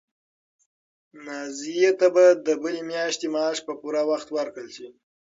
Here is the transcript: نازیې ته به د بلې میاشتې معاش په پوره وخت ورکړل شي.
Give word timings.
نازیې 1.25 1.91
ته 1.99 2.07
به 2.13 2.25
د 2.45 2.47
بلې 2.61 2.81
میاشتې 2.91 3.27
معاش 3.33 3.57
په 3.67 3.73
پوره 3.79 4.01
وخت 4.09 4.27
ورکړل 4.31 4.69
شي. 4.77 4.87